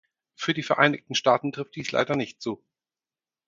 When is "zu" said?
2.41-2.63